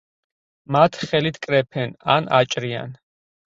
მათ 0.75 0.97
ხელით 1.09 1.37
კრეფენ 1.45 1.95
ან 2.17 2.33
აჭრიან. 2.41 2.99